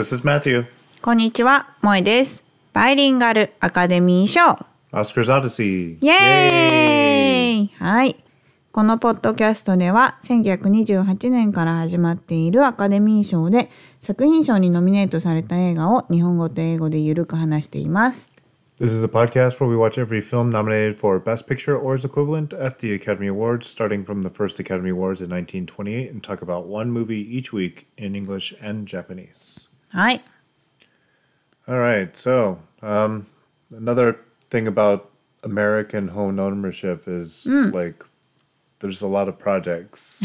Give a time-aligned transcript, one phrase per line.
[0.00, 0.64] This is Matthew.
[1.02, 2.42] こんにちは、萌えです。
[2.72, 4.40] バイリンガルアカデミー賞。
[4.92, 5.98] Oscar's Odyssey.
[6.00, 8.16] イエーイはい。
[8.72, 13.68] このポッドキャストでは1928年から始まっているアカデミー賞で
[14.00, 18.32] 作品賞にノミネートされた映画を日本語と英語でゆるく話しています。
[18.80, 22.54] This is a podcast where we watch every film nominated for Best Picture or its equivalent
[22.54, 26.64] at the Academy Awards, starting from the first Academy Awards in 1928, and talk about
[26.64, 29.49] one movie each week in English and Japanese.
[29.89, 30.23] はい。
[31.67, 33.25] All right, so um,
[33.71, 35.09] another thing about
[35.43, 38.05] American home ownership is like
[38.79, 40.23] there's a lot of projects.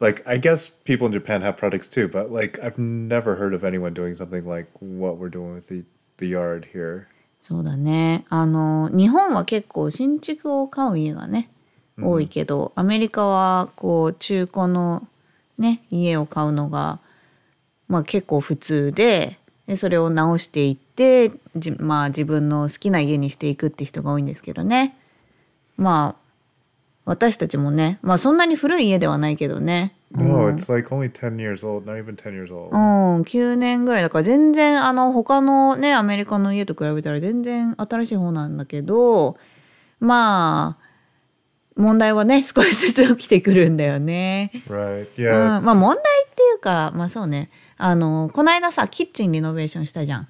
[0.00, 3.64] like I guess people in Japan have projects too, but like I've never heard of
[3.64, 5.84] anyone doing something like what we're doing with the
[6.18, 7.08] the yard here.
[7.40, 8.26] そうだね。
[8.28, 11.48] あの、日本は結構新築を買う家がね、
[11.98, 15.08] 多いけど、アメリカはこう中古の
[15.56, 17.00] ね、家を買うのが、
[17.87, 24.97] まあ結構普通で、でそれを直していって、じまあ自分の好きな家にしていくって人が多いんですけどね。
[25.77, 26.25] まあ、
[27.05, 29.93] 私たちもね、まあそんなに古い家ではないけどね。
[30.11, 32.69] No, it's like only ten years old, not even ten years old.
[32.71, 39.37] うん、9年ぐらいだから全然あの他のねアメリカの家と比べたら全然新しい方なんだけど
[39.99, 40.85] まあ
[41.75, 44.51] 問題はね少しずつ起きてくるんだよね。
[44.67, 45.09] Right?
[45.17, 45.61] うん、Yeah.
[45.61, 50.27] まあ問題っていうかまあそうねあのこの間さキッチンリノベーションしたじゃん。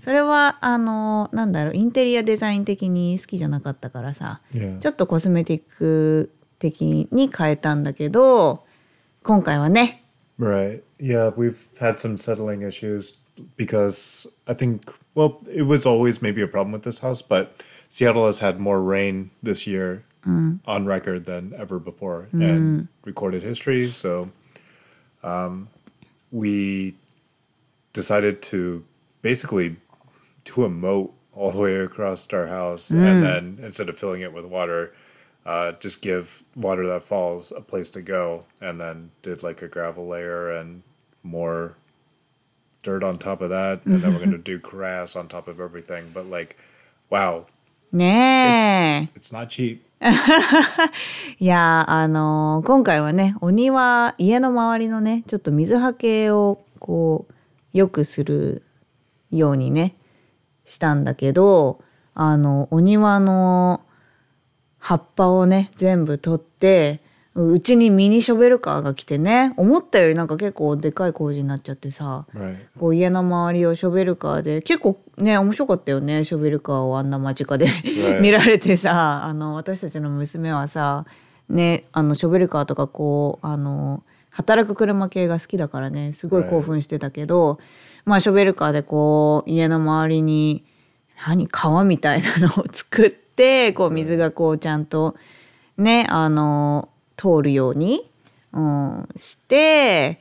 [0.00, 4.78] それはあのなんだろうインテリアデザイン的に好きじゃなかったからさ Yeah.
[4.80, 8.64] ちょっとコスメティック的に変えたんだけど
[9.22, 10.02] 今回はね
[10.40, 10.82] Right.
[11.00, 13.18] Yeah, we've had some settling issues
[13.56, 18.26] because I think, well, it was always maybe a problem with this house, but Seattle
[18.26, 20.04] has had more rain this year
[20.66, 23.88] on record than ever before in recorded history.
[23.88, 24.28] So
[25.24, 25.68] um,
[26.30, 26.94] we
[27.92, 28.84] decided to
[29.22, 29.76] basically
[30.44, 34.32] do a moat all the way across our house and then instead of filling it
[34.32, 34.92] with water
[35.48, 39.68] uh, just give water that falls a place to go and then did like a
[39.68, 40.82] gravel layer and
[41.22, 41.74] more
[42.82, 43.84] dirt on top of that.
[43.86, 46.10] And then we're going to do grass on top of everything.
[46.12, 46.58] But like
[47.08, 47.46] wow
[47.92, 49.18] ねえ。
[49.18, 49.80] It's not cheap.
[51.40, 57.34] いやーあのー今回はねお庭家の周りのねちょっと水はけをこう
[57.72, 58.62] 良くする
[59.32, 59.96] ようにね
[60.64, 61.80] したんだけど
[62.14, 63.80] あのお庭の
[64.78, 67.00] 葉っぱをね全部取って
[67.46, 69.52] うちにミニショベルカーが来てね。
[69.56, 72.26] 思ったよりなんか結構でかい工事になっちゃってさ。
[72.34, 72.56] Right.
[72.78, 74.60] こう家の周りをショベルカーで。
[74.60, 77.68] 結構ね面白かったよねショベルカーをあんな間近で。
[78.20, 79.24] 見られてさ。
[79.24, 81.04] あの私たちの娘はさ
[81.48, 86.12] ねあのショベルカーとかこうあの働く車系が好きだからね。
[86.12, 87.60] すごい興奮してたけど、
[88.04, 90.64] まあショベルカーでこう家の周りに
[91.24, 95.14] 何川みたいなのを作ってこう水がこうちゃんと
[95.76, 96.88] ねあの
[97.18, 98.08] 通るように、
[98.52, 100.20] うん、して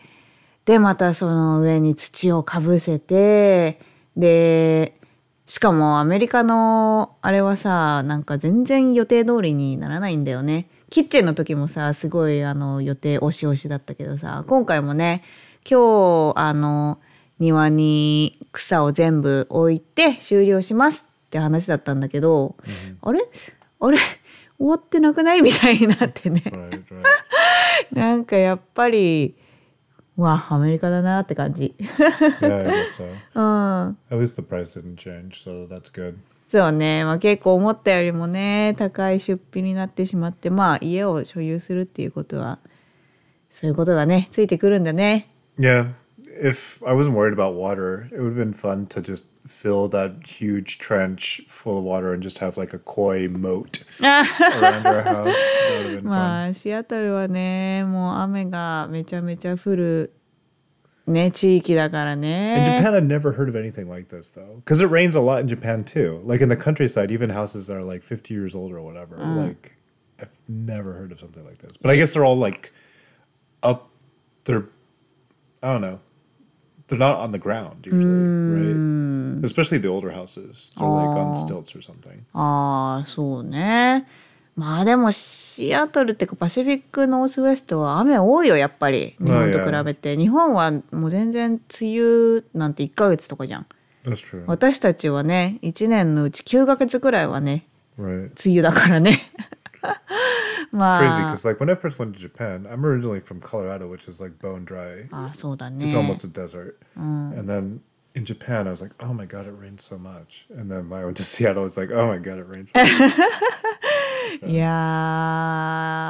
[0.65, 3.79] でまたその上に土をかぶせて
[4.17, 4.99] で
[5.45, 10.67] しかもアメリカのあれはさなんか全然予定通りにならないんだよね。
[10.89, 15.23] キッチンの時もさすごいあの予定押し押しだったけどさ今回もね
[15.69, 16.99] 今日あの
[17.39, 22.55] 庭に草を全部置いて終了しますって話だったんだけど、
[23.01, 23.19] あれ？
[23.79, 23.97] あれ？
[24.57, 25.41] 終わってなくない？
[25.41, 26.43] みたいになってね。
[27.91, 29.35] なんかやっぱり
[30.15, 31.75] わアメリカだなって感じ。
[31.79, 33.97] yeah so うん。
[34.09, 36.15] at least the price didn't change so that's good
[36.49, 42.59] そうね、まあ、結構思ったよりもね高い出費になってしまってまあ家を所有するっていうことは
[43.49, 45.29] そういうことがねついてくるんだね。
[45.59, 45.91] Yeah,
[46.36, 50.26] if I wasn't worried about water, it would have been fun to just fill that
[50.26, 55.26] huge trench full of water and just have like a koi moat around our house.
[55.26, 56.04] That would have been fun.
[56.04, 60.12] まあシアトルはねもう雨がめちゃめちゃ降る
[61.06, 62.80] ね地域だから In ね。
[62.80, 65.48] Japan, I'd never heard of anything like this though, because it rains a lot in
[65.48, 66.20] Japan too.
[66.24, 69.16] Like in the countryside, even houses that are like 50 years old or whatever.
[69.16, 69.72] Like
[70.20, 71.76] I've never heard of something like this.
[71.76, 72.72] But I guess they're all like
[73.64, 73.88] up.
[74.44, 74.66] They're
[75.62, 75.98] I don't know.
[76.87, 79.43] They're not on the ground usually, right?
[79.43, 80.73] Especially the older houses.
[80.77, 82.19] They're like on stilts or something.
[82.33, 84.07] ああそうね。
[84.55, 93.65] まあでもシアトルってかパシフィックノースウェストは雨多いよやっぱり日本と比べて日本はもう全然梅雨なんて1ヶ月とかじゃん.
[94.47, 97.65] 私たちはね1年のうち9ヶ月くらいはね
[97.99, 98.31] Right.
[98.49, 99.19] 梅雨だからね
[100.70, 104.08] ま Crazy あ because like when I first went to Japan, I'm originally from Colorado, which
[104.08, 105.08] is like bone dry.
[105.10, 106.76] あそうだ It's ね almost a desert.
[106.96, 107.80] And then
[108.14, 110.46] in Japan, I was like, oh my god, it rains so much.
[110.50, 112.70] And then when I went to Seattle, it's like, oh my god, it rains.
[112.72, 113.12] So much.
[114.46, 114.68] いや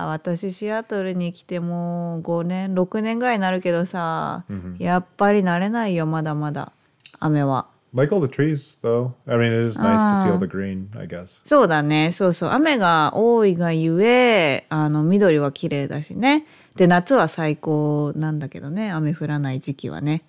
[0.05, 4.45] ー私シアトルに来てもう5年6年ぐらいになるけどさ、
[4.79, 6.73] やっぱり慣れないよまだまだ
[7.19, 9.14] 雨は Like all the trees, though.
[9.28, 11.42] I mean, it is nice to see all the green, I guess.
[11.44, 12.12] そうだね。
[12.12, 12.50] そうそう。
[12.52, 16.46] 雨が多いがゆえあの緑は綺麗だしね。
[16.76, 18.92] で夏は最高なんだけどね。
[18.92, 20.24] 雨降らない時期はね。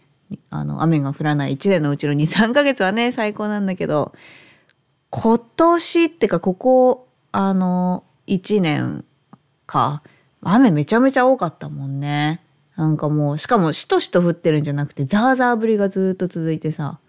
[0.50, 4.12] あの雨が降らない1年のうちの23 ヶ月はね最高なんだけど。
[5.10, 9.04] 今年ってかここあの1年
[9.66, 10.02] か。
[10.42, 12.40] 雨めちゃめちゃ多かったもんね。
[12.76, 17.00] なんかもうしかもしとしと降ってるんじゃなくてザーザー降りがずっと続いてさ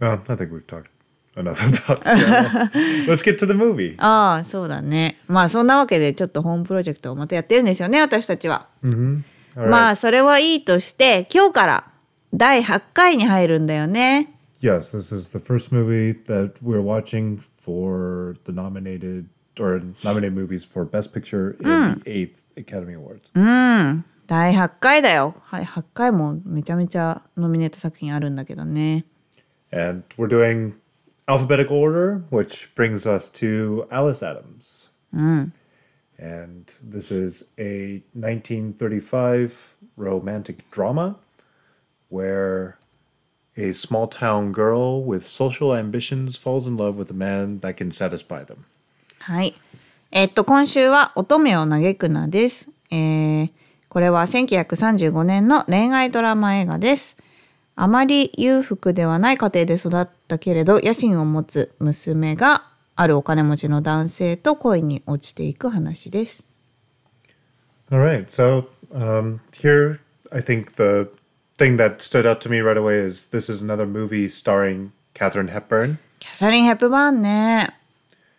[0.00, 0.90] Well, I think we've talked
[1.36, 2.68] enough about Seattle.
[3.06, 3.96] Let's get to the movie.
[3.98, 9.68] ああそうだねまあそんなわけでちょっとホームプロジェクトをまたやってるんですよね私たちは、All right.
[9.68, 11.84] まあそれはいいとして今日から
[12.32, 19.26] 第8回に入るんだよね Yes, this is the first movie that we're watching for the nominated
[19.58, 23.30] or nominated movies for Best Picture in the eighth Academy Awards.
[24.26, 29.04] 第8回だよはい8回もめちゃめちゃノミネート作品あるんだけどね
[29.71, 30.75] And we're doing
[31.27, 34.89] alphabetical order, which brings us to Alice Adams.
[36.17, 41.17] And this is a 1935 romantic drama
[42.09, 42.77] where
[43.57, 47.91] a small town girl with social ambitions falls in love with a man that can
[47.91, 48.65] satisfy them.
[49.19, 49.55] はい。
[50.11, 52.71] えっと、今週は乙女を嘆くなです。
[52.91, 53.49] えー
[53.95, 57.15] これは1935年の恋愛ドラマ映画です。
[57.76, 66.46] あまり裕福ではない家庭で育ったけれど野心を持つ娘があるお金持ちの男性と恋に落ちていく話です。
[67.90, 68.26] All right.
[68.28, 69.98] So um, here,
[70.30, 71.10] I think the
[71.58, 75.48] thing that stood out to me right away is this is another movie starring Katherine
[75.48, 75.98] Hepburn.
[76.20, 77.79] キャサリン・ヘップバーンね。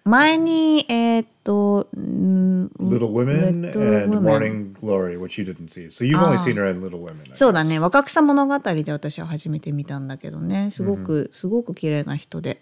[0.04, 4.20] 前に、えーっと、ん Little Women and.
[4.20, 5.90] Morning Glory, which you didn't see.
[5.90, 7.34] So you've only seen her in Little Women.
[7.34, 7.80] そうだね。
[7.80, 10.72] 若草物語で私は初めて見たんだけどね。
[10.72, 12.62] すごく、すごく綺麗な人で。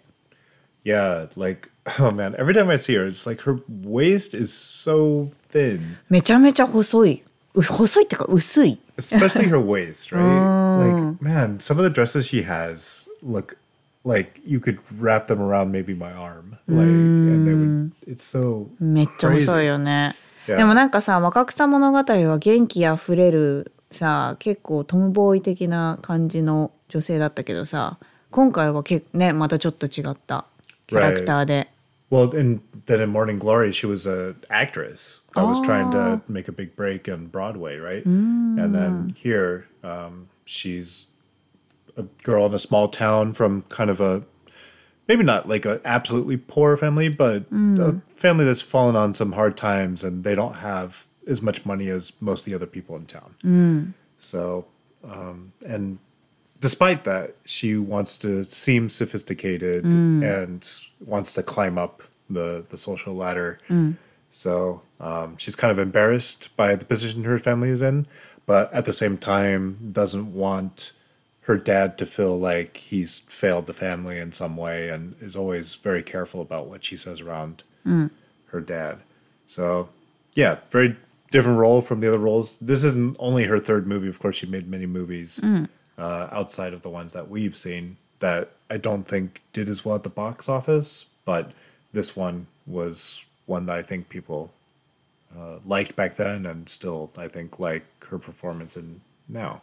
[0.84, 5.30] Yeah, like oh man, every time I see her, it's like her waist is so
[5.52, 7.22] thin, めちゃめちゃ細い。
[7.54, 8.78] う細いってか薄い。
[8.96, 10.78] especially her waist, right?
[10.78, 13.56] Like man, some of the dresses she has look
[14.05, 17.91] like you could wrap them around maybe my arm, like, and they would.
[18.07, 19.65] It's so めっちゃ細い crazy.
[19.65, 20.15] よね。
[20.47, 20.57] Yeah.
[20.57, 27.97] でもなんかさ若草物語は元気あふれるさ結構トムボーイ的な感じの女性だったけどさ
[28.29, 30.45] 今回はけねまたちょっと違った
[30.85, 31.67] キャラクターで。
[32.11, 36.47] Well, and then in Morning Glory, she was an actress that was trying to make
[36.47, 38.05] a big break on Broadway, right?
[38.05, 41.07] And then here, um, she's
[41.96, 44.22] a girl in a small town from kind of a
[45.08, 49.56] maybe not like an absolutely poor family, but a family that's fallen on some hard
[49.56, 53.06] times and they don't have as much money as most of the other people in
[53.06, 53.34] town.
[54.18, 54.66] So,
[55.04, 55.98] um, and
[56.60, 59.84] despite that, she wants to seem sophisticated
[60.22, 60.68] and
[61.04, 63.58] wants to climb up the, the social ladder.
[64.30, 68.06] So um, she's kind of embarrassed by the position her family is in,
[68.46, 70.92] but at the same time doesn't want
[71.50, 75.74] her dad to feel like he's failed the family in some way and is always
[75.74, 77.64] very careful about what she says around
[78.46, 78.98] her dad.
[79.48, 79.88] So,
[80.34, 80.96] yeah, very
[81.32, 82.56] different role from the other roles.
[82.60, 84.08] This isn't only her third movie.
[84.08, 85.40] Of course, she made many movies
[85.98, 89.96] uh, outside of the ones that we've seen that I don't think did as well
[89.96, 91.06] at the box office.
[91.24, 91.50] But
[91.92, 94.52] this one was one that I think people
[95.36, 99.62] uh, liked back then and still, I think, like her performance in now.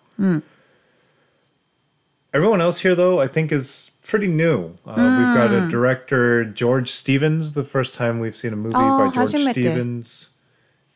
[2.34, 4.74] Everyone else here, though, I think is pretty new.
[4.86, 5.17] Uh, mm.
[5.17, 9.10] We've got a director, George Stevens, the first time we've seen a movie oh, by
[9.13, 10.29] George Stevens.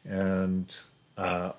[0.05, 0.75] And
[1.17, 1.51] uh,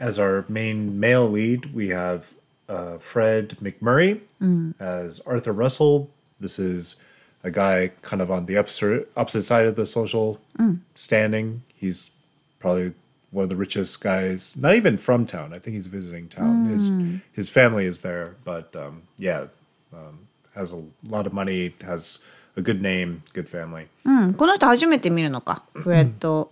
[0.00, 2.32] as our main male lead, we have
[2.68, 4.74] uh, Fred MacMurray mm.
[4.80, 6.10] as Arthur Russell.
[6.38, 6.96] This is
[7.42, 10.78] a guy kind of on the opposite, opposite side of the social mm.
[10.94, 11.62] standing.
[11.74, 12.10] He's
[12.58, 12.92] probably
[13.30, 15.52] one of the richest guys, not even from town.
[15.52, 16.66] I think he's visiting town.
[16.66, 16.70] Mm.
[16.70, 19.46] His his family is there, but um, yeah,
[19.92, 22.20] um, has a lot of money, has
[22.56, 23.88] a good name, good family.
[24.04, 24.10] Mm.
[24.10, 25.62] うん、この人初めて見るのか。
[25.74, 26.50] フレッド。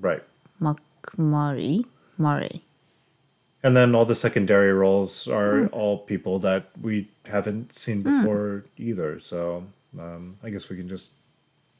[0.00, 0.22] right.
[0.60, 1.86] MacMurray.
[2.18, 2.62] Murray.
[3.62, 5.72] And then all the secondary roles are mm.
[5.72, 8.04] all people that we haven't seen mm.
[8.04, 9.18] before either.
[9.20, 9.64] So
[9.98, 11.12] um, I guess we can just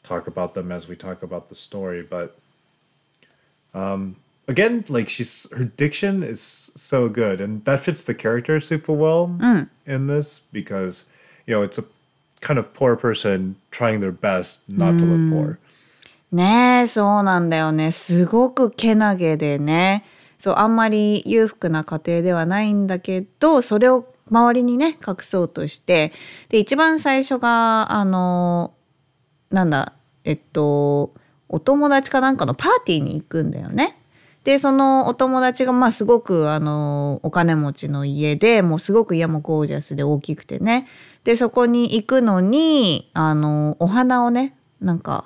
[0.02, 2.02] talk about them as we talk about the story.
[2.02, 2.38] But
[3.74, 8.92] um, again, like she's her diction is so good, and that fits the character super
[8.92, 9.30] well
[9.86, 11.04] in this because
[11.46, 11.84] you know it's a
[12.40, 15.58] kind of poor person trying their best not to look poor.
[16.32, 17.92] ねえ、そうなんだよね。
[17.92, 20.04] すごくけなげでね。
[20.38, 26.12] そう、あんまり裕福な家庭ではないんだけど、それを周りにね、隠そうとして。
[26.48, 28.72] で、一番最初が、あの、
[29.50, 29.92] なんだ、
[30.24, 31.14] えっと、
[31.48, 33.96] お友達かなんかのパーティーに行くんだよね。
[34.44, 40.86] で、そのお友達が、まあすごく、あの、お金持ちの家で、もうすごく家もゴージャスで大きくてね。
[41.24, 45.24] で、そこに行くのに、あの、お花をね、なんか、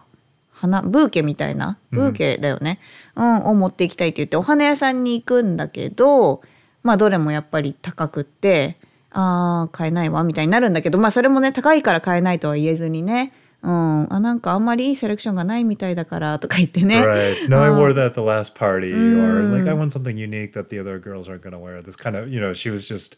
[0.59, 2.81] 花ブーケみたいなブーケだよね、
[3.15, 6.43] うんを持っていきたいって言ってお花屋さんに行くんだけど
[6.83, 8.77] まあどれもやっぱり高くって
[9.11, 17.01] あー買えないわみたいになるんだけどまあそれもね高いから買えないとは言えずにねうん、あなんかあんまりいいセレクションがないみたいだからとか言ってね。
[17.01, 17.49] Right.
[17.49, 20.69] No, I wore that at the last party, or like I want something unique that
[20.69, 21.83] the other girls aren't going to wear.
[21.83, 23.17] This kind of, you know, she was just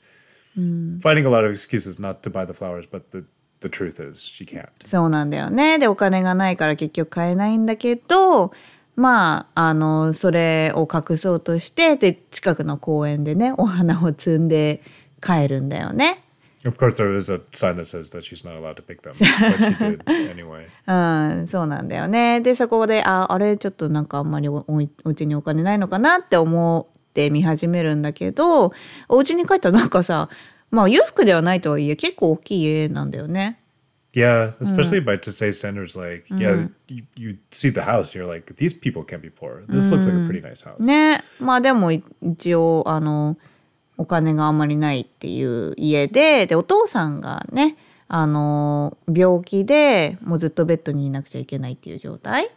[1.02, 3.24] finding a lot of excuses not to buy the flowers, but the
[3.60, 4.68] the truth is she can't.
[4.84, 5.78] そうなんだよね。
[5.78, 8.52] でお金がないから結局買えないんだけど
[8.96, 14.82] まああのそれを隠そうとしてで近くの公園でねお花を摘んで
[15.22, 16.24] 帰るんだよね。
[16.62, 19.18] Of course, there is a sign that says that she's not allowed to pick them, but
[19.18, 20.68] she did anyway.
[20.86, 22.42] うん、そうなんだよね。
[22.42, 28.72] でそこでああれちょっとなんかあんまりおおいお家にお金ないのかなって思って見始めるんだけど
[29.08, 30.28] お家に帰ったらなんかさ
[30.70, 33.58] まあ裕福ではないとはいえ結構大きい家なんだよね。
[34.12, 39.04] Yeah, especially by today's standards, like yeah, you, you see the house, you're like, these people
[39.04, 39.62] can't be poor.
[39.68, 40.82] This looks like a pretty nice house.
[40.84, 43.38] ねまあでもい一応あの
[44.00, 47.76] お金があんまりないっていう家ででお父さんがね
[48.08, 52.50] あの病気でもうずっとベッドにいなくちゃいけないっていう状態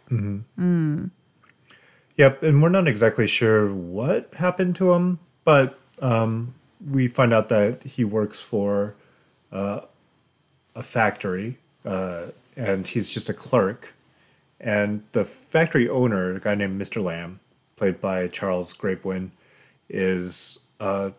[2.16, 6.54] Yep, and we're not exactly sure what happened to him, but um,
[6.92, 8.94] we find out that he works for
[9.50, 9.80] uh,
[10.76, 13.94] a factory, uh, and he's just a clerk.
[14.60, 17.02] And the factory owner, a guy named Mr.
[17.02, 17.40] Lamb,
[17.74, 19.30] played by Charles Grapewin,
[19.88, 21.10] is uh,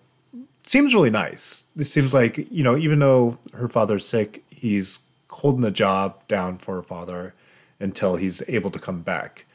[0.66, 1.66] seems really nice.
[1.76, 6.58] This seems like you know, even though her father's sick, he's holding the job down
[6.58, 7.34] for her father
[7.80, 9.46] until he's able to come back.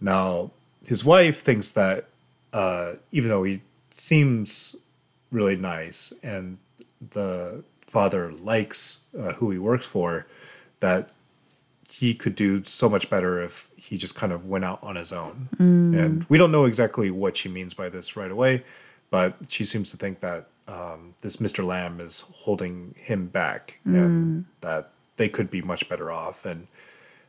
[0.00, 0.50] Now,
[0.86, 2.06] his wife thinks that
[2.52, 3.60] uh, even though he
[3.92, 4.74] seems
[5.30, 6.58] really nice and
[7.10, 10.26] the father likes uh, who he works for,
[10.80, 11.10] that
[11.88, 15.12] he could do so much better if he just kind of went out on his
[15.12, 15.48] own.
[15.94, 18.64] And we don't know exactly what she means by this right away,
[19.10, 21.64] but she seems to think that um, this Mr.
[21.64, 24.44] Lamb is holding him back and mm.
[24.60, 26.68] that they could be much better off and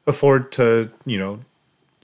[0.06, 1.40] afford to, you know,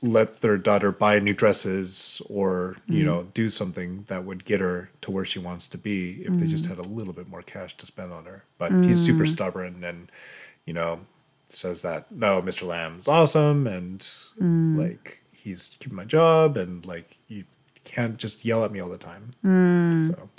[0.02, 3.06] let their daughter buy new dresses or, you mm.
[3.06, 6.48] know, do something that would get her to where she wants to be if they
[6.48, 6.70] just mm.
[6.70, 8.44] had a little bit more cash to spend on her.
[8.58, 10.12] But he's super stubborn and,
[10.66, 11.02] you know,
[11.50, 12.68] says that no, Mr.
[12.68, 14.06] Lamb's awesome and
[14.78, 17.46] like he's keeping my job and like you
[17.84, 19.32] can't just yell at me all the time.
[20.12, 20.30] So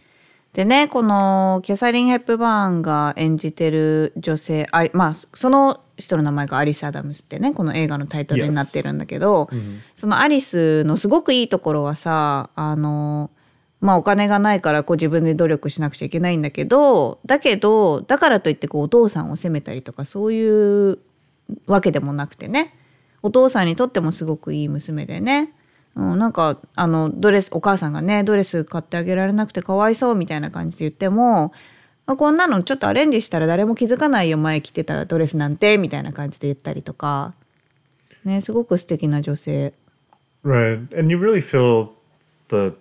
[0.53, 9.51] でねこのキャサリン・ヘップバーンが演じてる女性あまあその人の名前がアリス・アダムスってねこの映画のタイトルになってるんだけど、
[9.97, 13.31] そのアリスのすごくいいところはさあの
[13.81, 20.99] まあお金がないからこう自分で努力しなくちゃいけないんだけどだけどだからといってこうお父さんを責めたりとかそういう
[21.67, 22.75] わけでもなくてね
[23.23, 25.53] お父さんにとってもすごくいい娘でね、
[25.99, 31.53] うん、なんかあのドレスお母さんがねドレス買ってあげられなくてかわいそうみたいな感じで言っても、
[32.07, 37.35] まあ、こんなのちょっとアレンジしたら誰も気づかないよ前着てたドレスなんてみたいな感じで言ったりとか。
[38.25, 39.73] ねすごく素敵な女性。
[40.45, 40.87] Right.
[40.97, 41.91] And you really feel
[42.49, 42.75] the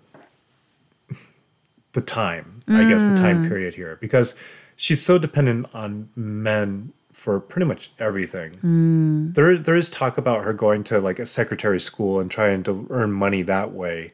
[1.93, 4.35] the time, I guess, the time period here because
[4.75, 9.32] she's so dependent on men for pretty much everything.
[9.34, 12.86] There there is talk about her going to like a secretary school and trying to
[12.90, 14.12] earn money that way.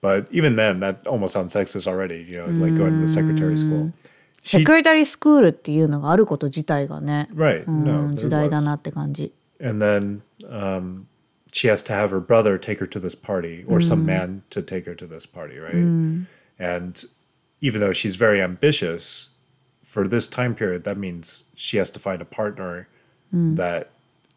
[0.00, 3.58] But even then that almost sounds sexist already, you know, like going to the secretary
[3.58, 3.92] school.
[4.44, 7.62] セクレタリースクールっていうのがあること自体がね、 Right.
[7.64, 8.08] う No.
[8.08, 8.64] ん、 there 時代だ was.
[8.64, 11.04] なって感じ and then um,
[11.52, 14.60] she has to have her brother take her to this party or some man to
[14.60, 15.76] take her to this party right
[16.58, 17.04] and
[17.60, 19.30] even though she's very ambitious
[19.86, 22.88] for this time period that means she has to find a partner
[23.32, 23.90] that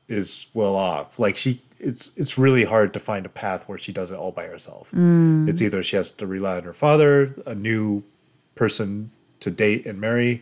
[0.07, 3.91] is well off like she it's it's really hard to find a path where she
[3.91, 7.53] does it all by herself it's either she has to rely on her father a
[7.53, 8.01] new
[8.55, 9.11] person
[9.41, 10.41] to date and marry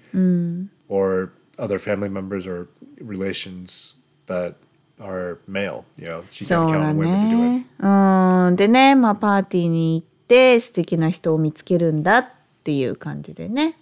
[0.88, 2.68] or other family members or
[3.00, 3.96] relations
[4.28, 4.56] that
[5.00, 5.86] are male.
[5.98, 7.50] You know, she そ can't う count だ on women to do it.
[7.50, 7.66] ね。
[7.80, 8.56] うん。
[8.56, 12.30] でね、まあパーティーに行って素敵な人を見つけるんだっ
[12.64, 13.76] ていう感じでね。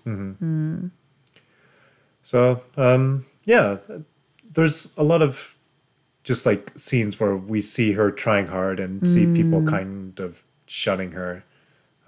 [2.27, 3.77] So, um, yeah,
[4.53, 5.57] there's a lot of
[6.25, 11.13] just like scenes where we see her trying hard and see people kind of shunning
[11.13, 11.45] her.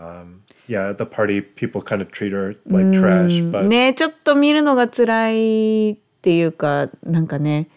[0.00, 7.68] Um, yeah, at the party, people kind of treat her like trash, but ねちょっと見るのが辛いっていうかなんかね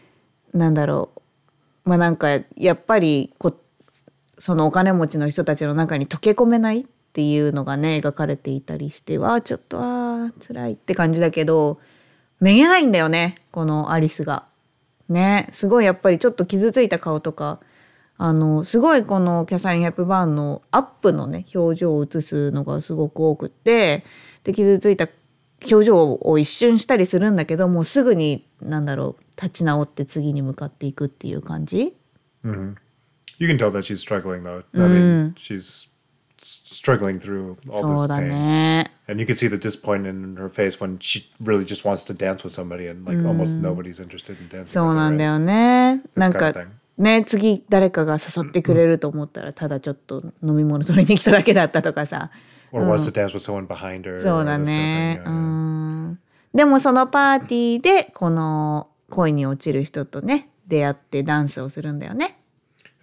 [0.51, 1.11] なんだろ
[1.85, 3.55] うまあなんかやっぱりこ
[4.39, 11.79] そのお金持ちの人たちの中に溶け込めないっていうのがね描かれていたりしてわあちょっとあー辛いって感じだけど
[12.41, 14.45] めげないんだよねこのアリスが。
[15.07, 17.59] ねすごいやっぱりちょっと傷ついた顔とか
[18.17, 24.05] あのすごいこのキャサリン・ヘップバーンのアップのね表情を映すのがすごく多くって
[24.43, 25.07] で傷ついた
[25.69, 31.93] 表情を一瞬したりするんだけどもうすぐになんだろう立ち直って次に向かっていくっていう感じ
[32.43, 34.63] you can tell that she's struggling though.
[34.73, 35.90] I mean, she's
[36.42, 38.28] struggling through all そう this だ pain.
[38.28, 42.04] ね And you can see the disappointment in her face when she really just wants
[42.06, 45.18] to dance with somebody and like almost nobody's interested in dancing そう with なん her.
[45.18, 45.26] だ right?
[45.32, 46.68] よねなんか kind of thing.
[46.98, 52.30] ね次誰かが誘ってくれると思ったらただちょっと飲み物取りに来ただけだったとかさ
[52.72, 54.22] Or wants to dance with someone behind her.
[54.22, 55.30] そう or だ this kind of ね thing, う yeah, yeah.
[55.30, 56.18] ん
[56.54, 62.38] でもそのパーティーでこの恋に落ちる人とね出会ってダンスをするんだよね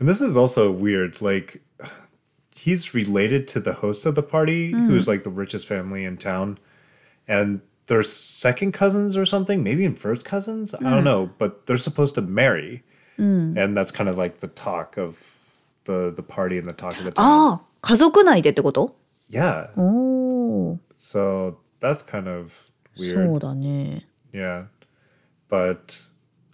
[0.01, 1.23] And this is also weird.
[1.23, 1.61] Like,
[2.57, 6.57] he's related to the host of the party, who's like the richest family in town.
[7.27, 10.73] And they're second cousins or something, maybe in first cousins.
[10.75, 11.29] I don't know.
[11.37, 12.83] But they're supposed to marry.
[13.17, 15.17] And that's kind of like the talk of
[15.85, 17.25] the, the party and the talk of the town.
[17.25, 18.95] ああ家族内でってこと
[19.29, 19.69] Yeah.
[19.77, 19.81] お
[20.73, 22.51] お So that's kind of
[22.95, 23.35] そ weird.
[23.35, 24.65] うだね Yeah.
[25.49, 26.01] But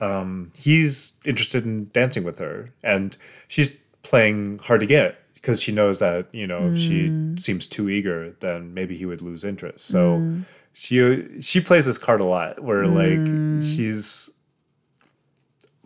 [0.02, 2.72] um, he's interested in dancing with her.
[2.84, 3.16] And
[3.48, 3.72] she's
[4.04, 7.39] playing hard to get because she knows that you know if she mm.
[7.39, 9.85] seems too eager, then maybe he would lose interest.
[9.85, 10.45] So mm.
[10.73, 13.59] she she plays this card a lot, where mm.
[13.59, 14.31] like she's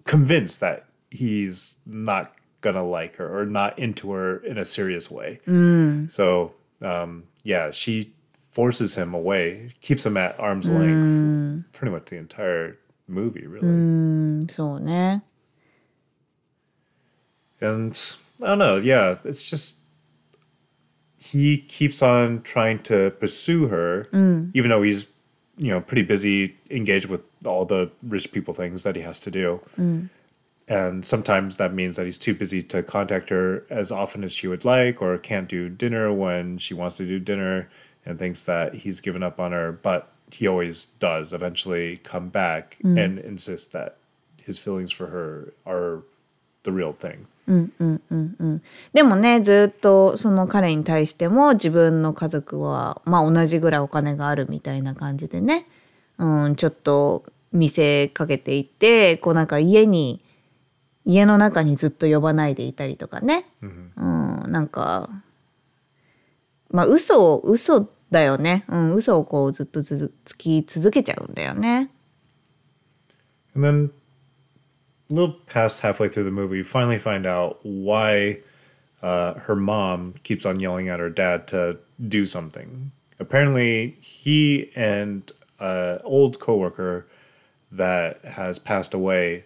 [0.05, 5.41] convinced that he's not gonna like her or not into her in a serious way.
[5.49, 6.09] Mm.
[6.09, 8.13] So um, yeah, she
[8.51, 10.79] forces him away, keeps him at arm's mm.
[10.79, 13.67] length, pretty much the entire movie, really.
[14.49, 14.79] so
[17.61, 19.81] and I don't know, yeah, it's just
[21.21, 24.51] he keeps on trying to pursue her, mm.
[24.55, 25.07] even though he's
[25.59, 29.31] you know pretty busy, engaged with all the rich people things that he has to
[29.31, 29.61] do.
[29.77, 30.09] Mm.
[30.69, 34.47] And sometimes that means that he's too busy to contact her as often as she
[34.47, 37.69] would like, or can't do dinner when she wants to do dinner,
[38.05, 39.73] and thinks that he's given up on her.
[39.73, 43.03] But he always does eventually come back mm.
[43.03, 43.97] and insist that
[44.37, 46.03] his feelings for her are
[46.63, 47.27] the real thing.
[47.49, 48.03] うんうん
[48.39, 55.67] うんでもねずっとその彼に対しても自分の家族はまあ同じぐらいお金があるみたいな感じでね、
[56.19, 60.21] うん、ちょっと見せかけていてこうなんか家に
[61.07, 65.09] 家の中にずっと呼ばないでいたりとかね、うん、なんか
[66.71, 71.91] まあ嘘を嘘だよね、うん、嘘をこうずっとつつき続けちゃうんだよね。
[73.57, 73.91] And then
[75.11, 78.41] a little past halfway through the movie, you finally find out why
[79.03, 82.91] uh, her mom keeps on yelling at her dad to do something.
[83.19, 87.07] Apparently, he and an old coworker
[87.73, 89.45] that has passed away,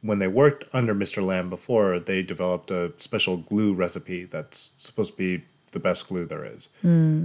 [0.00, 1.24] when they worked under Mr.
[1.24, 6.24] Lamb before, they developed a special glue recipe that's supposed to be the best glue
[6.24, 6.68] there is.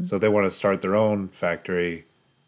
[0.06, 2.06] So they want to start their own factory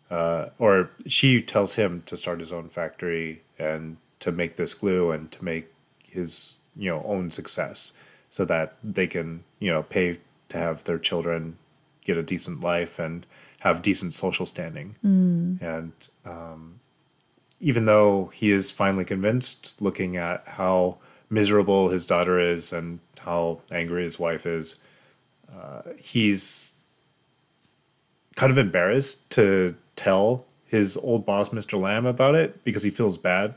[0.10, 5.12] uh, or she tells him to start his own factory and to make this glue
[5.12, 5.72] and to make
[6.04, 7.94] his you know own success
[8.30, 11.58] so that they can you know pay to have their children
[12.04, 13.26] get a decent life and
[13.60, 14.96] have decent social standing
[15.62, 15.92] and
[16.26, 16.80] um,
[17.60, 20.98] even though he is finally convinced looking at how
[21.30, 24.76] miserable his daughter is and how angry his wife is
[25.52, 26.74] uh, he's
[28.36, 31.80] kind of embarrassed to tell his old boss, Mr.
[31.80, 33.56] Lamb, about it because he feels bad.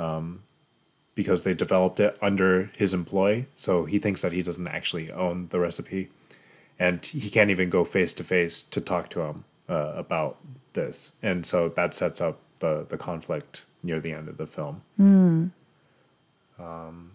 [0.00, 0.42] Um,
[1.14, 5.48] because they developed it under his employ, so he thinks that he doesn't actually own
[5.50, 6.08] the recipe,
[6.78, 10.38] and he can't even go face to face to talk to him uh, about
[10.72, 14.82] this, and so that sets up the the conflict near the end of the film.
[16.58, 17.12] Um,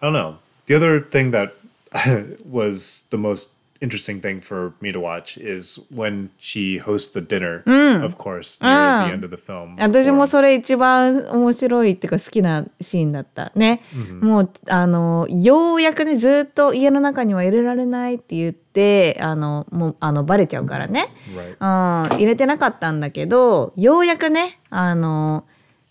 [0.00, 0.38] I don't know.
[0.66, 1.54] The other thing that
[2.44, 7.62] was the most interesting thing for me to watch is when she hosts the dinner,
[8.04, 9.76] of course, near the end of the film.
[9.78, 13.52] 私もそれ一番面白いっていうか好きなシーンだった。
[13.54, 13.82] ね、
[14.20, 21.56] もうあのようやくねずっと家の中には入れられないって言ってあのもうあのバレちゃうからね、Right.
[21.60, 25.44] うん、入れてなかったんだけどようやくねあの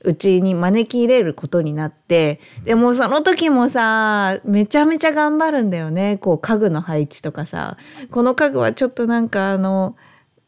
[0.07, 6.17] うちに招き入れることになってでもその時もさめちゃめちゃ頑張るんだよね。
[6.17, 7.75] こう家具の配置とかさ。
[8.09, 9.97] この家具はちょっとなんかあの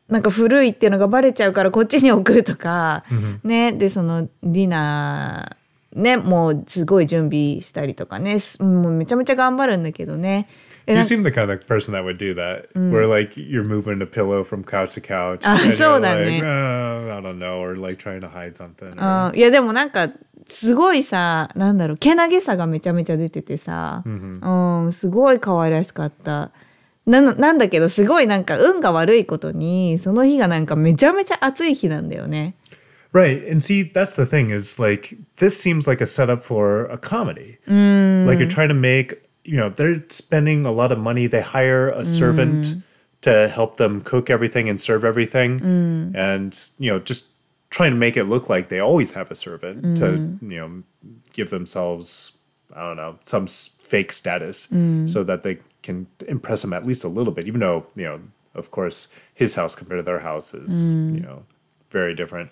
[0.07, 3.03] なんか古いっていうのがバレちゃうからこっちに置くとか、
[3.43, 3.73] ね。
[3.73, 8.39] でそのディナーねもうすごい準備したりとかね。
[8.39, 10.47] すもうめちゃめちゃ頑張るんだけどね。
[10.88, 14.02] え You なんか seem the kind of person that would do that, where like you're moving
[14.02, 15.40] a pillow from couch to couch.
[15.42, 16.40] Ah, and そう you're だ like, ね。
[16.42, 18.92] "Uh, I don't know, or like trying to hide something.
[18.92, 20.10] or- あいやでもなんか
[20.46, 26.50] すごいさなんだろうけなげさがめちゃめちゃ出ててさ、うん、すごい可愛らしかった
[27.06, 32.54] なのなんだけどすごいなんか運が悪いことにその日がなんかめちゃめちゃ暑い日なんだよね。
[33.14, 33.48] Right.
[33.48, 37.58] And see, that's the thing is like, this seems like a setup for a comedy.
[37.68, 41.27] Like you're trying to make, you know, they're spending a lot of money.
[41.27, 42.83] They hire a servant mm.
[43.21, 45.59] to help them cook everything and serve everything.
[45.59, 46.15] Mm.
[46.15, 47.27] And, you know, just
[47.69, 50.51] trying to make it look like they always have a servant to, mm.
[50.51, 50.83] you know,
[51.33, 52.33] give themselves,
[52.75, 54.67] I don't know, some fake status
[55.11, 58.19] so that they can impress them at least a little bit, even though, you know,
[58.55, 61.43] of course, his house compared to their house is, you know,
[61.91, 62.51] very different.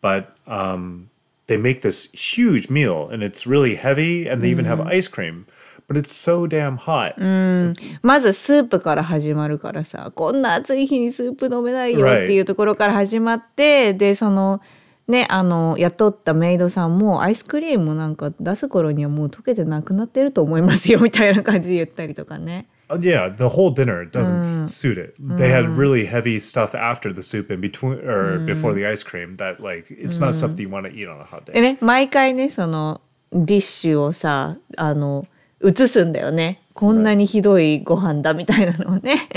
[0.00, 1.10] But um,
[1.46, 5.46] they make this huge meal and it's really heavy and they even have ice cream
[5.88, 12.24] but it's so damn hot So- まずスープから始まるからさこんな暑い日にスープ飲めないよ Right.
[12.24, 14.60] っていうところから始まってでその
[15.08, 22.66] ねあの雇ったメイドさんもアイスクリームなんか出す頃にはもう溶けてなくなってると思いますよみたいな感じで言ったりとかね。
[22.90, 27.50] Uh, yeah the whole dinner doesn't suit it they had really heavy stuff after the soup
[27.50, 30.84] in between or before the ice cream that like it's not stuff that you want
[30.86, 33.00] to eat on a hot で day ね毎回ねその
[33.32, 35.26] ディッシュをさあの
[35.68, 39.28] 移すんだよねこんなにひどいご飯だみたいなのをね。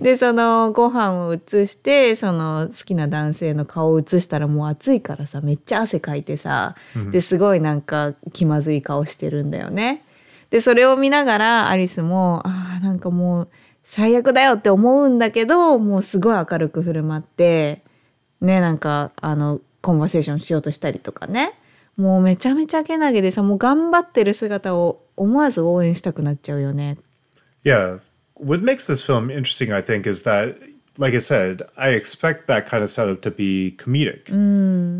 [0.00, 6.76] でそのご飯を移してその好きな男性の顔を移したらもう暑いからさめっちゃ汗かいてさ
[7.10, 10.04] ですごいなんか気まずい顔してるんだよね。
[10.50, 13.48] でそれを見ながらアリスもあーなんかもう
[13.82, 17.82] 最悪だよって思うんだけどもうすごい明るく振る舞って
[18.40, 21.54] ねなんかあのコンバセーションしようとしたりとかね
[21.97, 26.97] もうめちゃめちゃけなげでさもう頑張ってる姿を思わず応援したくなっちゃうよね。
[27.63, 27.99] Yeah.
[28.35, 30.55] What makes this film interesting, I think, is that,
[30.97, 34.31] like I said, I expect that kind of setup to be comedic,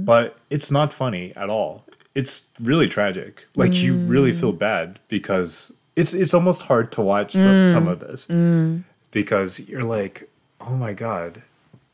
[0.03, 1.85] but it's not funny at all.
[2.15, 3.47] It's really tragic.
[3.55, 8.01] Like you really feel bad because it's it's almost hard to watch some, some of
[8.01, 8.27] this
[9.11, 11.43] because you're like, oh my god,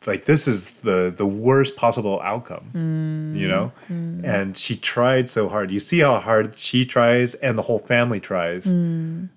[0.07, 3.71] like this is the the worst possible outcome, you know.
[3.89, 5.71] And she tried so hard.
[5.71, 8.65] You see how hard she tries, and the whole family tries.
[8.67, 9.29] And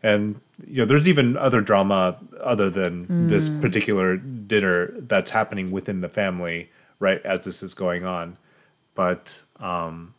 [0.67, 6.09] you know, there's even other drama other than this particular dinner that's happening within the
[6.09, 8.37] family right as this is going on.
[8.95, 10.15] But um,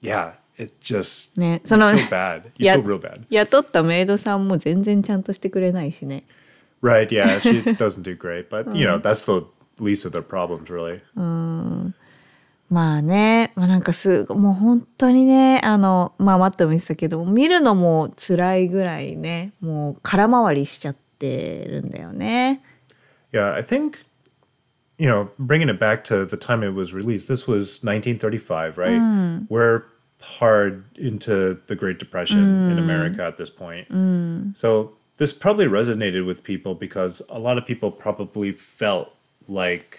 [0.00, 2.50] yeah, it just Ne, you so no- feel bad.
[2.58, 2.74] You Yeah.
[2.74, 3.24] feel real bad.
[3.30, 6.24] 雇ったメイドさんも全然ちゃんとしてくれないしね。
[6.82, 7.10] Right?
[7.12, 9.46] Yeah, she doesn't do great, but you know, that's the
[9.78, 11.00] least of their problems, really.
[12.72, 22.62] まあね、まあ、なんかすもう本当にねあのまあマットも言ってたけど見るのも辛いぐらいねもう空回りしちゃってるんだよね。
[23.30, 23.98] Yeah, I think,
[24.98, 29.00] you know, bringing it back to the time it was released, this was 1935, right?
[29.48, 29.84] We're
[30.20, 33.88] hard into the Great Depression in America at this point.
[34.56, 39.14] So this probably resonated with people because a lot of people probably felt
[39.48, 39.98] like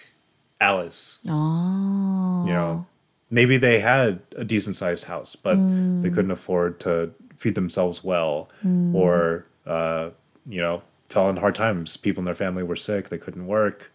[0.60, 1.18] Alice.
[1.26, 2.86] あ You know,
[3.30, 5.56] maybe they had a decent sized house, but
[6.02, 8.48] they couldn't afford to feed themselves well,
[8.92, 10.10] or uh,
[10.46, 11.96] you know, fell in hard times.
[11.96, 13.90] People in their family were sick; they couldn't work,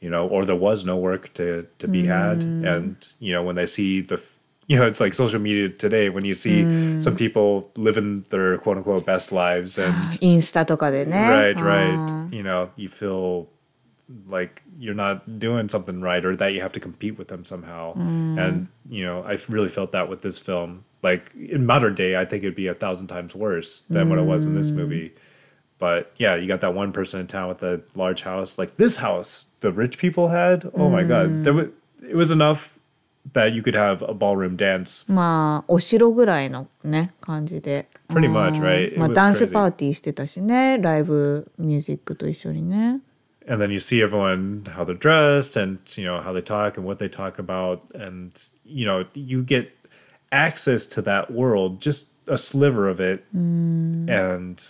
[0.00, 2.44] you know, or there was no work to to be had.
[2.62, 6.08] And you know, when they see the f- you know, it's like social media today
[6.08, 6.66] when you see
[7.00, 11.16] some people living their quote unquote best lives and あインスタとかでね。
[11.16, 13.46] right あ right you know you feel
[14.28, 17.94] like you're not doing something right or that you have to compete with them somehow
[17.96, 22.24] and you know i really felt that with this film like in modern day i
[22.24, 25.10] think it'd be a thousand times worse than what it was in this movie
[25.78, 28.98] but yeah you got that one person in town with a large house like this
[28.98, 31.68] house the rich people had oh my god there was
[32.06, 32.78] it was enough
[33.32, 35.10] that you could have a ballroom dance.
[35.10, 38.88] まあお城ぐらいのね感じで Pretty much, うん right?
[38.92, 39.52] It まあ was ダンス crazy.
[39.52, 43.00] パーティーしてたしねライブミュージックと一緒にね
[43.48, 46.86] And then you see everyone how they're dressed and you know how they talk and
[46.86, 48.32] what they talk about and
[48.64, 49.70] you know you get
[50.32, 54.66] access to that world just a sliver of it and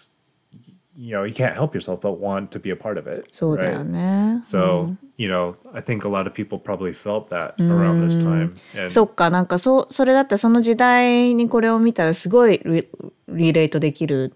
[0.97, 3.79] you know you can't help yourself but want to be a part of it そうだよ
[3.79, 3.85] right?
[3.85, 8.17] ね、 So, you know, I think a lot of people probably felt that around this
[8.19, 8.55] time.
[8.75, 12.89] And そっかなんかそそれだったらその時代にこれを見たらすごいリ
[13.29, 14.33] リレートできる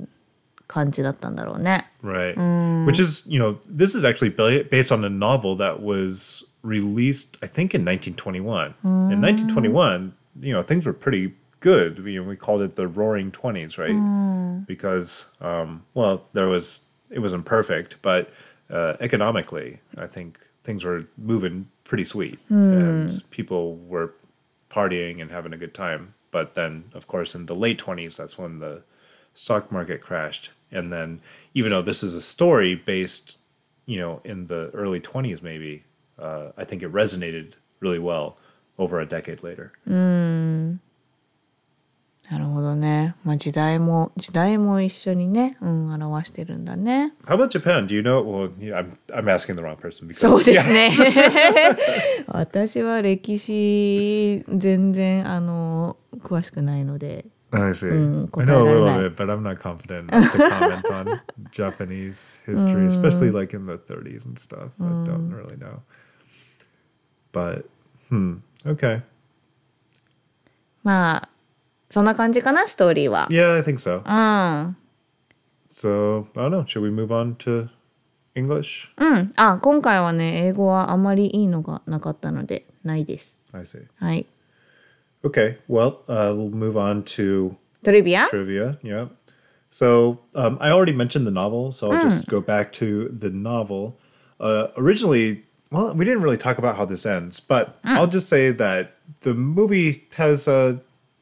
[0.72, 2.34] 感じだったんだろうね right.
[2.86, 7.36] Which is, you know, this is actually ba- based on a novel that was released,
[7.42, 8.74] I think, in 1921.
[8.84, 12.04] In 1921, you know, things were pretty good.
[12.04, 14.64] We, we called it the Roaring Twenties, right?
[14.66, 18.30] Because, um, well, there was it wasn't perfect, but
[18.70, 24.12] uh, economically, I think things were moving pretty sweet, and people were
[24.70, 26.12] partying and having a good time.
[26.30, 28.82] But then, of course, in the late 20s, that's when the
[29.32, 30.50] stock market crashed.
[30.72, 31.20] And then,
[31.54, 33.38] even though this is a story based,
[33.86, 35.84] you know, in the early 20s, maybe,
[36.18, 38.36] uh, I think it resonated really well
[38.78, 39.72] over a decade later.
[42.30, 47.86] なるほどねまあ時代も時代も一緒にね、うん、表してるんだね How about Japan?
[47.86, 48.22] Do you know?
[48.22, 50.72] Well, yeah, I'm, I'm asking the wrong person because そうです yeah.
[50.72, 50.90] ね
[52.26, 57.86] 私は歴史全然あの詳しくないので I see.
[57.86, 59.10] Mm, I know a little 答えられない。
[59.10, 63.78] bit, but I'm not confident enough to comment on Japanese history, especially like in the
[63.78, 64.72] 30s and stuff.
[64.80, 65.80] I don't really know.
[67.32, 67.64] But,
[68.10, 69.02] hmm, okay.
[70.84, 71.28] まあ
[71.90, 73.98] そんな感じかなストーリーは Yeah, I think so.
[73.98, 74.76] うん
[75.70, 76.64] So, I don't know.
[76.64, 77.68] Should we move on to
[78.34, 78.88] English?
[78.98, 83.86] うんあ今回はね英語はあまりいいのがなかったのでないです I see.
[83.96, 84.26] はい
[85.25, 88.27] Okay, well, uh, we'll move on to trivia.
[88.29, 89.07] Trivia, yeah.
[89.69, 92.03] So um, I already mentioned the novel, so I'll mm.
[92.03, 92.29] just hmm.
[92.31, 93.99] go back to the novel.
[94.39, 97.89] Uh, originally, well, we didn't really talk about how this ends, but mm.
[97.91, 100.79] I'll just say that the movie has a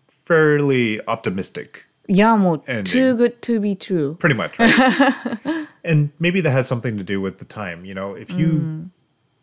[0.07, 1.85] fairly optimistic.
[2.07, 4.15] Yeah, well, too good to be true.
[4.15, 5.67] Pretty much, right?
[5.85, 7.85] and maybe that had something to do with the time.
[7.85, 8.89] You know, if you mm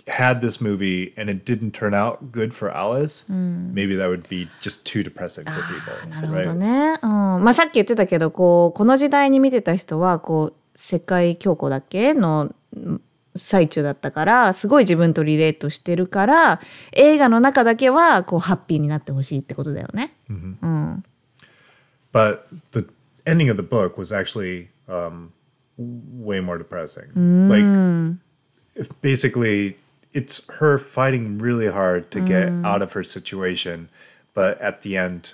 [0.07, 4.49] had this movie and it didn't turn out good for Alice, maybe that would be
[4.59, 6.09] just too depressing for people.
[6.09, 6.43] なるほ right?
[6.43, 7.09] どね、うん、
[7.43, 13.01] まあさっき言ってたけどこうこの時代に見てた人はこう世界恐慌だっけのうん
[13.35, 20.13] 最中だったからすごい自分とリレートしてるから映画の中だけはこうハッピーになってほしいってことだよね。
[22.13, 22.87] but the
[23.25, 25.33] ending of the book was actually um,
[25.77, 27.09] way more depressing.
[27.49, 27.65] Like,
[28.75, 29.77] if basically,
[30.17, 33.89] it's her fighting really hard to get out of her situation,
[34.33, 35.33] but at the end,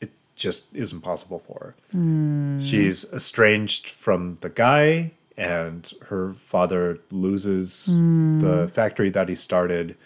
[0.00, 2.60] it just isn't possible for her.
[2.60, 9.96] She's estranged from the guy, and her father loses the factory that he started,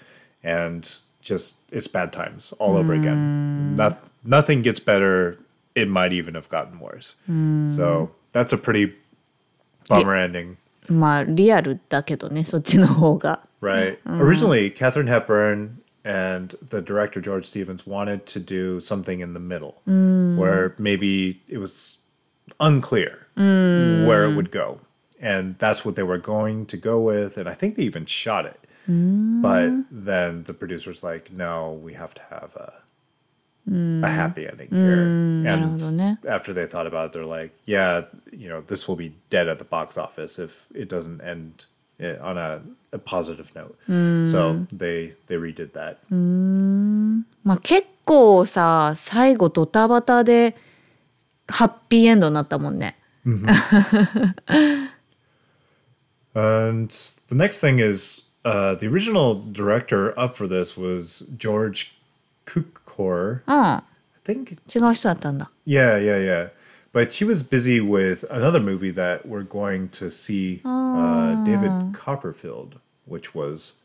[0.42, 3.76] and just it's bad times all over again.
[3.76, 5.38] Not, nothing gets better.
[5.74, 7.16] It might even have gotten worse.
[7.26, 8.94] So that's a pretty
[9.88, 10.56] bummer ending.
[10.88, 13.40] まあリアルだけどねそっちの方が。
[13.61, 14.03] Right.
[14.03, 14.21] Mm-hmm.
[14.21, 19.81] Originally, Katharine Hepburn and the director George Stevens wanted to do something in the middle
[19.87, 20.35] mm.
[20.35, 21.99] where maybe it was
[22.59, 24.05] unclear mm.
[24.07, 24.79] where it would go.
[25.19, 27.37] And that's what they were going to go with.
[27.37, 28.59] And I think they even shot it.
[28.89, 29.43] Mm.
[29.43, 32.73] But then the producer's like, no, we have to have a,
[34.03, 35.03] a happy ending here.
[35.03, 39.47] And after they thought about it, they're like, yeah, you know, this will be dead
[39.47, 41.67] at the box office if it doesn't end
[42.00, 42.60] on a,
[42.92, 43.76] a positive note.
[43.88, 45.96] So they they redid that.
[47.44, 50.56] まあ結構さ最後ドタバタで
[51.48, 52.96] ハッピーエンドになったもんね。
[56.34, 56.90] And
[57.28, 61.96] the next thing is uh, the original director up for this was George
[62.46, 63.42] Cukor.
[63.46, 63.82] うん I
[64.24, 65.50] think 違う人だったんだ。
[65.66, 66.50] Yeah, yeah, yeah.
[66.93, 72.79] But she was busy with another movie that we're going to see, uh, David Copperfield,
[73.05, 73.75] which was.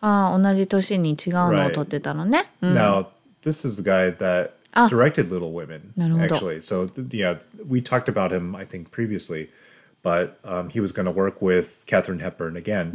[0.00, 2.50] ああ、同じ年に違うのを撮ってたのね。
[2.60, 3.06] うん、Now,
[3.42, 4.50] this is the guy that
[4.88, 6.60] directed Little Women, actually.
[6.60, 9.48] So, yeah, we talked about him, I think, previously,
[10.02, 12.90] but um, he was going to work with Katharine Hepburn again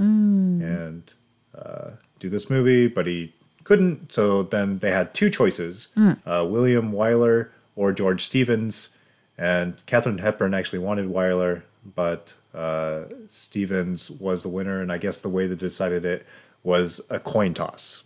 [0.61, 1.13] and
[1.57, 4.11] uh, do this movie, but he couldn't.
[4.11, 5.89] So then they had two choices
[6.25, 8.89] uh, William Wyler or George Stevens.
[9.37, 11.61] And Katharine Hepburn actually wanted Wyler,
[11.95, 14.81] but uh, Stevens was the winner.
[14.81, 16.25] And I guess the way they decided it
[16.63, 18.03] was a coin toss.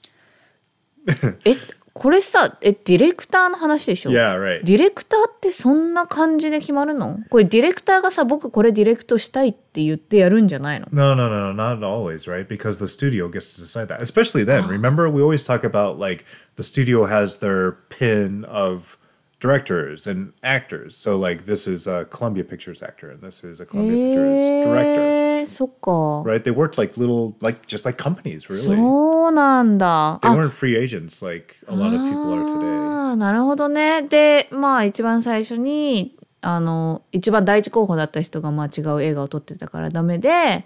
[1.46, 1.56] え
[1.94, 4.63] これさえディレクターの話でしょ Yeah, right.
[4.63, 12.48] ディレクターってそんな感じで決まるのこれディレクターがさ僕これディレクトしたいって言ってやるんじゃないの no, no, no, not always, right?
[12.48, 14.02] Because the studio gets to decide that.
[14.02, 14.65] Especially then.
[14.65, 14.67] Ah.
[14.67, 16.24] Remember, we always talk about like
[16.56, 18.98] the studio has their pin of
[19.41, 20.95] directors and actors.
[20.95, 25.01] So like this is a Columbia Pictures actor and this is a Columbia Pictures director.
[25.01, 25.91] えー、そっか
[26.23, 26.43] Right?
[26.43, 28.75] They worked like little like just like companies, really.
[28.77, 33.15] そうなんだ They あ weren't free agents like a lot of people are today.
[33.15, 40.65] なるほどねでまあ一番最初にあの一番第一候補だった人がまあ違う映画を撮ってたからダメで、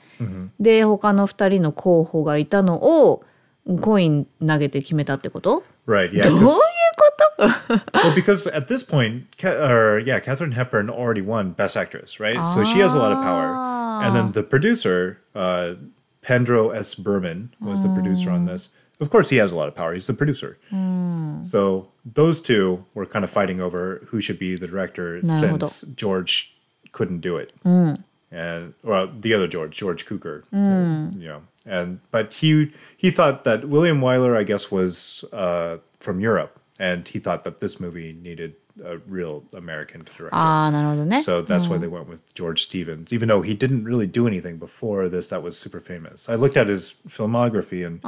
[0.59, 3.23] で他の2人の候補がいたのを
[3.81, 6.23] コイン投げて決めたってこと Right, yeah.
[6.23, 6.47] どういう
[7.93, 12.37] well, because at this point, or yeah, Katharine Hepburn already won Best Actress, right?
[12.37, 12.51] Ah.
[12.51, 13.75] So she has a lot of power.
[14.03, 15.75] And then the producer, uh,
[16.21, 16.95] Pandro S.
[16.95, 17.83] Berman, was mm.
[17.83, 18.69] the producer on this.
[18.99, 19.93] Of course, he has a lot of power.
[19.93, 20.57] He's the producer.
[20.71, 21.45] Mm.
[21.45, 26.55] So those two were kind of fighting over who should be the director since George
[26.91, 27.51] couldn't do it.
[27.65, 28.03] Mm.
[28.31, 31.19] And well, the other George, George Cukor, mm.
[31.19, 31.43] you know.
[31.65, 37.06] And but he he thought that William Wyler, I guess, was uh, from Europe, and
[37.08, 40.32] he thought that this movie needed a real American to direct.
[40.32, 40.36] it.
[40.36, 44.26] ああなるほどね So that's why they went with George Stevens, even though he didn't really do
[44.26, 46.28] anything before this that was super famous.
[46.30, 48.00] I looked at his filmography, and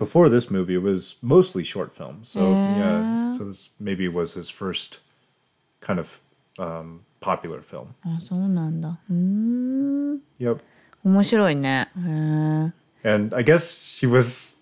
[0.00, 2.28] before this movie, it was mostly short films.
[2.28, 4.98] So yeah, so this maybe was his first
[5.80, 6.20] kind of
[6.58, 7.94] um, popular film.
[8.04, 10.58] あそうなんだうーん Yep.
[11.04, 12.72] 面白いねへ
[13.04, 13.60] え And I guess
[14.00, 14.58] she was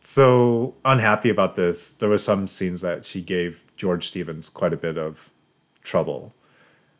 [0.00, 1.92] so unhappy about this.
[1.92, 5.30] There were some scenes that she gave George Stevens quite a bit of
[5.82, 6.32] trouble.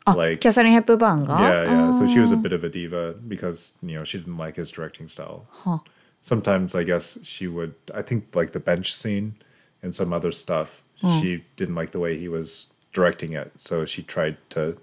[0.05, 1.39] Like 캐서린 헵버번가?
[1.39, 1.91] Yeah, yeah.
[1.91, 4.69] So she was a bit of a diva because, you know, she didn't like his
[4.69, 5.45] directing style.
[5.49, 5.77] Huh.
[6.21, 9.35] Sometimes I guess she would I think like the bench scene
[9.81, 10.83] and some other stuff.
[11.01, 11.21] Mm.
[11.21, 14.77] She didn't like the way he was directing it, so she tried to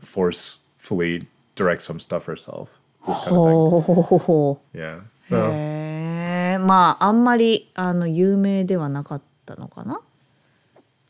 [0.00, 2.78] forcefully direct some stuff herself.
[3.06, 4.56] This kind of thing.
[4.72, 5.00] Yeah.
[5.18, 5.50] So
[6.64, 10.00] まああんまりあの有名ではなかったのかな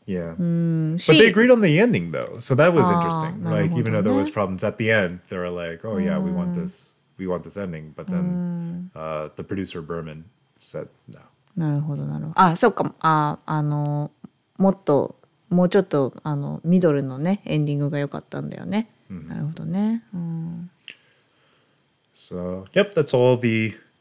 [0.07, 0.35] yeah.
[0.37, 3.43] うん But they し agreed on the ending though, so that was Ah, interesting.
[3.43, 6.31] Like even though there was problems at the end, they were like, "Oh yeah, we
[6.31, 10.25] want this, we want this ending." But then uh, the producer Berman
[10.59, 11.19] said no.
[11.55, 14.11] なるほどなるほどあそうかああの
[14.57, 15.15] もっと
[15.49, 20.69] もうちょっとあのミドルのねエンディングが良かったんだよね、なるほどね、うん、
[22.13, 23.73] So yep, that's all the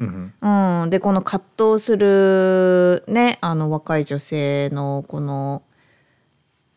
[0.00, 5.62] うん、でこの葛藤するねあの若い女性のこの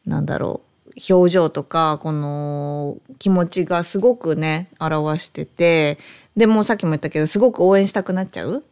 [0.05, 0.67] なんだろう
[1.13, 5.99] 表情とかこの気持ちがすごくね表してて
[6.35, 8.63] でもさっきも言ったけどすごく応援したくなっちゃう、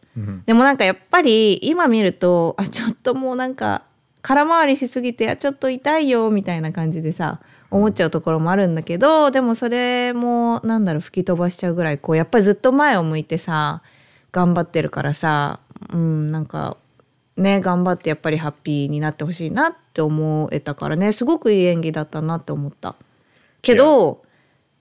[0.46, 3.84] でもなんかやっぱり今見るとあちょっともうなんか
[4.22, 13.82] 空回りしすぎてあちょっと痛いよみたいな感じでさ思っちゃうところもあるんだけどでもそれもなんだろう吹き飛ばしちゃうぐらいこうやっぱりずっと前を向いてさ
[14.36, 15.62] 頑張ってるからさ
[15.94, 16.76] うんなんか
[17.38, 21.14] ね頑張ってやっぱりハッピーになってほしいなって思えたからね。
[21.14, 22.96] すごくいい演技だったなって思った。
[23.62, 24.24] けど、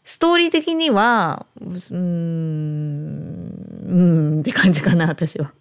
[0.03, 3.55] ストーリー的にはうーん
[3.87, 5.53] うーんって感じかな私は。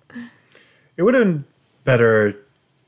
[0.98, 1.44] It would have been
[1.86, 2.36] better.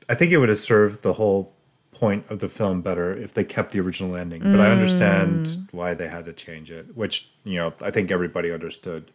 [0.08, 1.50] I think it would have served the whole
[1.96, 4.42] point of the film better if they kept the original ending.
[4.42, 4.60] But.
[4.60, 5.72] I understand mm.
[5.72, 9.10] why they had to change it, which, you know, I think everybody understood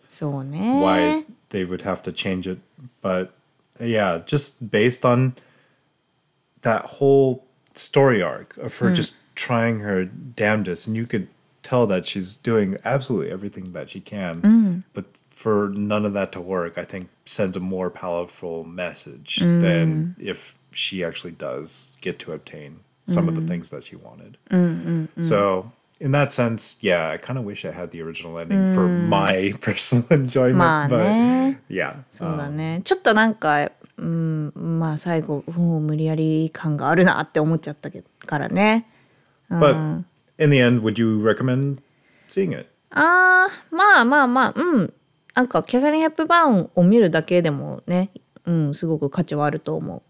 [0.81, 1.21] why eh?
[1.49, 2.57] they would have to change it.
[3.01, 3.33] But
[3.79, 5.35] yeah, just based on
[6.63, 8.95] that whole story arc of her mm.
[8.95, 10.87] just trying her damnedest.
[10.87, 11.27] And you could
[11.61, 14.41] tell that she's doing absolutely everything that she can.
[14.41, 14.83] Mm.
[14.93, 20.15] But for none of that to work, I think sends a more powerful message than
[20.17, 20.23] mm.
[20.23, 24.36] if she actually does get to obtain some of the things that she wanted.
[25.24, 28.86] So in that sense, yeah, I kind of wish I had the original ending for
[28.86, 30.56] my personal enjoyment.
[30.56, 38.86] まあ but ね yeah, そうだね、ちょっとなんかうんまあ最後もう無理やり感があるなって思っちゃったけどからね
[39.50, 40.04] But
[40.38, 41.78] in the end, would you recommend
[42.28, 42.66] seeing it?
[42.90, 44.92] あーまあまあまあうん
[45.34, 48.10] なんかキャサリン・ヘップバーンを見るだけでもね
[48.44, 50.02] うんすごく価値はあると思う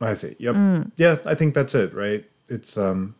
[0.00, 0.36] I see.
[0.38, 0.54] Yep.
[0.54, 0.90] Mm.
[0.96, 2.24] Yeah, I think that's it, right?
[2.48, 3.14] It's um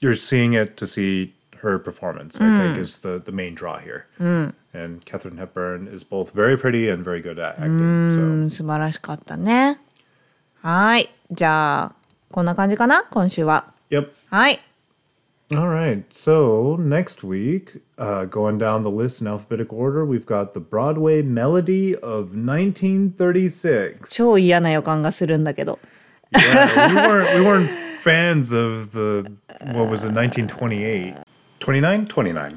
[0.00, 2.42] you're seeing it to see her performance, mm.
[2.44, 2.80] I think, mm.
[2.80, 4.06] is the, the main draw here.
[4.20, 4.52] Mm.
[4.74, 8.10] And Katharine Hepburn is both very pretty and very good at acting.
[8.12, 8.20] So.
[8.20, 9.78] Mm, 素晴らしかったね。
[10.60, 11.08] はい。
[11.30, 11.94] じゃあ、
[12.32, 13.72] こんな感じかな今週は。
[13.90, 14.08] Yep.
[14.30, 14.58] はい。
[15.54, 16.02] All right.
[16.10, 21.20] So next week, uh, going down the list in alphabetical order, we've got the Broadway
[21.20, 24.08] Melody of 1936.
[24.08, 25.78] 超嫌な予感がするんだけど
[26.34, 27.68] Yeah, we weren't we weren't
[28.02, 29.30] fans of the
[29.74, 31.20] what was it 1928
[31.60, 32.56] 29 29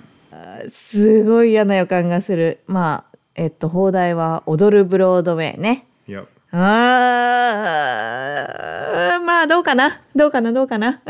[0.70, 6.28] すごい嫌な予感がするまあえっと放題は「踊るブロードウェイね」Yep.
[6.52, 11.02] あーまあどうかなどうかなどうかな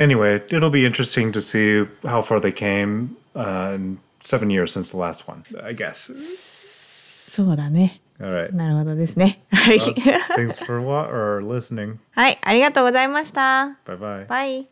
[0.00, 4.90] Anyway, it'll be interesting to see how far they came uh, in seven years since
[4.90, 6.10] the last one, I guess.
[7.34, 8.52] そうだね All right.
[8.54, 11.96] なるほどですねはい Thanks for what or listening.
[12.12, 14.26] はいありがとうございました Bye bye.
[14.26, 14.68] バイ